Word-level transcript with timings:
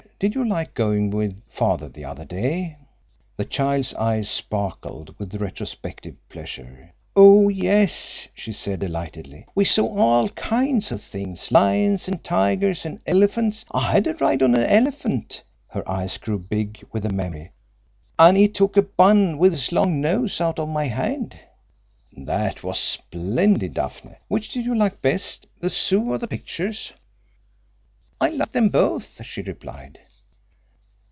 Did 0.21 0.35
you 0.35 0.47
like 0.47 0.75
going 0.75 1.09
with 1.09 1.43
father 1.47 1.89
the 1.89 2.05
other 2.05 2.25
day?" 2.25 2.77
The 3.37 3.43
child's 3.43 3.95
eyes 3.95 4.29
sparkled 4.29 5.15
with 5.17 5.33
retrospective 5.41 6.15
pleasure. 6.29 6.93
"Oh, 7.15 7.49
yes," 7.49 8.27
she 8.35 8.51
said, 8.51 8.81
delightedly. 8.81 9.47
"We 9.55 9.65
saw 9.65 9.87
all 9.87 10.29
kinds 10.29 10.91
of 10.91 11.01
things: 11.01 11.51
lions 11.51 12.07
and 12.07 12.23
tigers, 12.23 12.85
and 12.85 12.99
elephants. 13.07 13.65
I 13.71 13.93
had 13.93 14.05
a 14.05 14.13
ride 14.13 14.43
on 14.43 14.53
a 14.53 14.59
elephant" 14.61 15.41
her 15.69 15.89
eyes 15.89 16.19
grew 16.19 16.37
big 16.37 16.83
with 16.91 17.01
the 17.01 17.09
memory 17.11 17.51
"an' 18.19 18.37
'e 18.37 18.47
took 18.47 18.77
a 18.77 18.83
bun 18.83 19.39
with 19.39 19.53
his 19.53 19.71
long 19.71 20.01
nose 20.01 20.39
out 20.39 20.59
of 20.59 20.69
my 20.69 20.85
hand." 20.85 21.35
"That 22.15 22.61
was 22.61 22.77
splendid, 22.77 23.73
Daphne! 23.73 24.17
Which 24.27 24.49
did 24.49 24.65
you 24.65 24.75
like 24.75 25.01
best 25.01 25.47
the 25.61 25.71
Zoo 25.71 26.11
or 26.11 26.19
the 26.19 26.27
pictures?" 26.27 26.91
"I 28.19 28.29
liked 28.29 28.53
them 28.53 28.69
both," 28.69 29.25
she 29.25 29.41
replied. 29.41 29.97